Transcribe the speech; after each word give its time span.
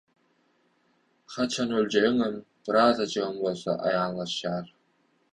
haçan 1.33 1.73
öljegiňem 1.81 2.39
birazajygam 2.69 3.37
bolsa 3.43 3.75
aýanlaşýar. 3.91 4.73